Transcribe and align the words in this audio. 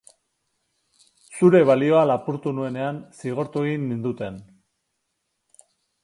Zure 1.33 1.59
balioa 1.69 1.99
lapurtu 2.11 2.53
nuenean, 2.59 2.97
zigortu 3.19 3.63
egin 3.67 3.85
ninduten 3.91 4.41